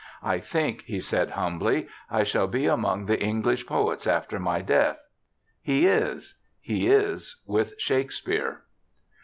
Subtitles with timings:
[0.33, 4.97] "I think," he said humbly," I shall be among the Enghsh poets after my death."
[5.61, 8.63] He is; he is with Shakespeare.'